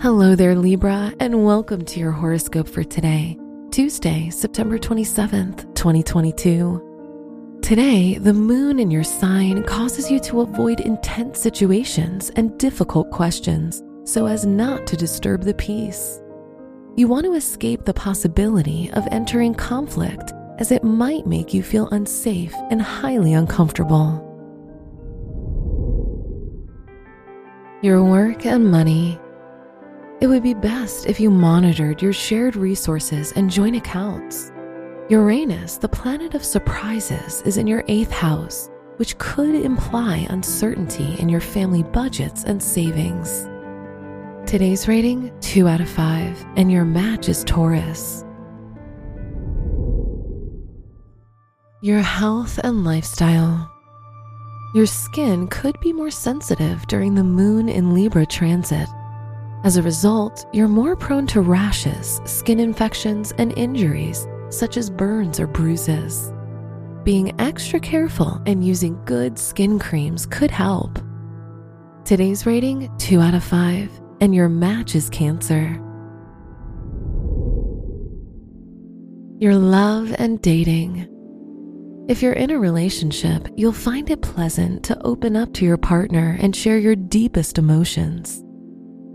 Hello 0.00 0.34
there, 0.34 0.56
Libra, 0.56 1.12
and 1.20 1.44
welcome 1.44 1.84
to 1.84 2.00
your 2.00 2.10
horoscope 2.10 2.68
for 2.68 2.82
today, 2.82 3.38
Tuesday, 3.70 4.28
September 4.30 4.76
27th, 4.76 5.72
2022. 5.76 7.58
Today, 7.62 8.18
the 8.18 8.32
moon 8.32 8.80
in 8.80 8.90
your 8.90 9.04
sign 9.04 9.62
causes 9.62 10.10
you 10.10 10.18
to 10.18 10.40
avoid 10.40 10.80
intense 10.80 11.38
situations 11.38 12.30
and 12.34 12.58
difficult 12.58 13.08
questions 13.12 13.80
so 14.02 14.26
as 14.26 14.44
not 14.44 14.84
to 14.88 14.96
disturb 14.96 15.42
the 15.42 15.54
peace. 15.54 16.20
You 16.96 17.06
want 17.06 17.24
to 17.26 17.34
escape 17.34 17.84
the 17.84 17.94
possibility 17.94 18.90
of 18.94 19.06
entering 19.12 19.54
conflict 19.54 20.32
as 20.58 20.72
it 20.72 20.82
might 20.82 21.24
make 21.24 21.54
you 21.54 21.62
feel 21.62 21.88
unsafe 21.90 22.54
and 22.70 22.82
highly 22.82 23.32
uncomfortable. 23.32 24.27
Your 27.80 28.02
work 28.02 28.44
and 28.44 28.68
money. 28.68 29.20
It 30.20 30.26
would 30.26 30.42
be 30.42 30.52
best 30.52 31.06
if 31.06 31.20
you 31.20 31.30
monitored 31.30 32.02
your 32.02 32.12
shared 32.12 32.56
resources 32.56 33.30
and 33.36 33.48
joint 33.48 33.76
accounts. 33.76 34.50
Uranus, 35.08 35.78
the 35.78 35.88
planet 35.88 36.34
of 36.34 36.44
surprises, 36.44 37.40
is 37.42 37.56
in 37.56 37.68
your 37.68 37.84
eighth 37.86 38.10
house, 38.10 38.68
which 38.96 39.16
could 39.18 39.54
imply 39.54 40.26
uncertainty 40.28 41.14
in 41.20 41.28
your 41.28 41.40
family 41.40 41.84
budgets 41.84 42.42
and 42.42 42.60
savings. 42.60 43.48
Today's 44.44 44.88
rating 44.88 45.32
2 45.40 45.68
out 45.68 45.80
of 45.80 45.88
5, 45.88 46.46
and 46.56 46.72
your 46.72 46.84
match 46.84 47.28
is 47.28 47.44
Taurus. 47.44 48.24
Your 51.80 52.00
health 52.00 52.58
and 52.64 52.84
lifestyle. 52.84 53.70
Your 54.78 54.86
skin 54.86 55.48
could 55.48 55.74
be 55.80 55.92
more 55.92 56.12
sensitive 56.12 56.86
during 56.86 57.16
the 57.16 57.24
moon 57.24 57.68
in 57.68 57.94
Libra 57.94 58.24
transit 58.24 58.88
as 59.64 59.76
a 59.76 59.82
result, 59.82 60.46
you're 60.52 60.68
more 60.68 60.94
prone 60.94 61.26
to 61.28 61.40
rashes, 61.40 62.20
skin 62.24 62.60
infections, 62.60 63.34
and 63.38 63.52
injuries, 63.58 64.28
such 64.50 64.76
as 64.76 64.88
burns 64.88 65.40
or 65.40 65.48
bruises. 65.48 66.32
Being 67.02 67.34
extra 67.40 67.80
careful 67.80 68.40
and 68.46 68.64
using 68.64 69.04
good 69.04 69.36
skin 69.36 69.80
creams 69.80 70.26
could 70.26 70.52
help. 70.52 71.00
Today's 72.04 72.46
rating 72.46 72.88
2 72.98 73.20
out 73.20 73.34
of 73.34 73.42
5, 73.42 73.90
and 74.20 74.32
your 74.32 74.48
match 74.48 74.94
is 74.94 75.10
Cancer. 75.10 75.74
Your 79.40 79.56
love 79.56 80.14
and 80.18 80.40
dating. 80.40 81.08
If 82.08 82.22
you're 82.22 82.32
in 82.32 82.50
a 82.50 82.58
relationship, 82.58 83.48
you'll 83.54 83.72
find 83.74 84.08
it 84.08 84.22
pleasant 84.22 84.82
to 84.84 84.98
open 85.04 85.36
up 85.36 85.52
to 85.52 85.66
your 85.66 85.76
partner 85.76 86.38
and 86.40 86.56
share 86.56 86.78
your 86.78 86.96
deepest 86.96 87.58
emotions. 87.58 88.42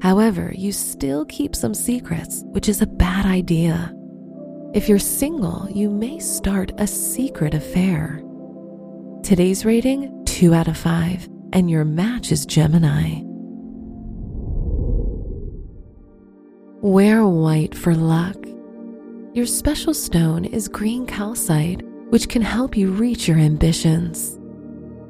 However, 0.03 0.53
you 0.55 0.71
still 0.71 1.25
keep 1.25 1.55
some 1.55 1.73
secrets, 1.73 2.43
which 2.51 2.69
is 2.69 2.83
a 2.83 2.85
bad 2.85 3.25
idea. 3.25 3.91
If 4.75 4.87
you're 4.87 4.99
single, 4.99 5.67
you 5.71 5.89
may 5.89 6.19
start 6.19 6.71
a 6.77 6.85
secret 6.85 7.55
affair. 7.55 8.21
Today's 9.23 9.65
rating 9.65 10.23
2 10.25 10.53
out 10.53 10.67
of 10.67 10.77
5, 10.77 11.27
and 11.51 11.71
your 11.71 11.85
match 11.85 12.31
is 12.31 12.45
Gemini. 12.45 13.21
Wear 16.83 17.25
white 17.25 17.73
for 17.73 17.95
luck. 17.95 18.35
Your 19.33 19.47
special 19.47 19.95
stone 19.95 20.45
is 20.45 20.67
green 20.67 21.07
calcite, 21.07 21.81
which 22.13 22.29
can 22.29 22.43
help 22.43 22.77
you 22.77 22.91
reach 22.91 23.27
your 23.27 23.39
ambitions. 23.39 24.39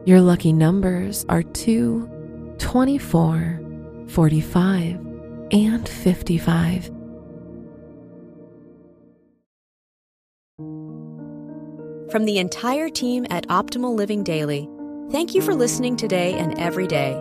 Your 0.06 0.22
lucky 0.22 0.54
numbers 0.54 1.26
are 1.28 1.44
2, 1.44 2.56
24, 2.60 3.60
45, 4.08 4.96
and 5.52 5.90
55. 5.90 6.86
From 12.10 12.24
the 12.24 12.38
entire 12.38 12.88
team 12.88 13.28
at 13.30 13.46
Optimal 13.50 13.94
Living 13.94 14.24
Daily, 14.24 14.70
thank 15.12 15.36
you 15.36 15.42
for 15.42 15.54
listening 15.54 15.98
today 15.98 16.36
and 16.36 16.58
every 16.58 16.88
day. 16.88 17.20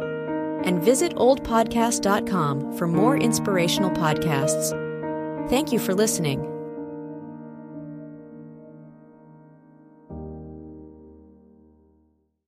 And 0.62 0.80
visit 0.80 1.12
oldpodcast.com 1.16 2.78
for 2.78 2.86
more 2.86 3.16
inspirational 3.16 3.90
podcasts. 3.90 4.78
Thank 5.50 5.72
you 5.72 5.80
for 5.80 5.92
listening. 5.92 6.51